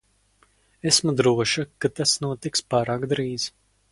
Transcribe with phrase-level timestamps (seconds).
[0.91, 3.49] Esmu droša, ka tas notiks pārāk drīz.